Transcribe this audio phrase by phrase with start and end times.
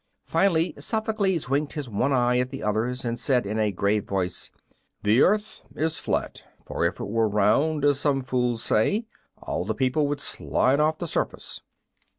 [0.23, 4.49] Finally Sophocles winked his one eye at the others and said, in a grave voice,
[5.03, 9.05] "The earth is flat; for, were it round, as some fools say,
[9.37, 11.61] all the people would slide off the surface."